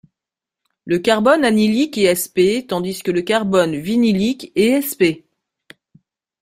Le 0.85 0.97
carbone 0.97 1.45
allylique 1.45 1.95
est 1.99 2.15
sp 2.17 2.65
tandis 2.67 3.03
que 3.03 3.11
le 3.11 3.21
carbone 3.21 3.75
vinylique 3.75 4.51
est 4.55 4.81
sp. 4.81 5.29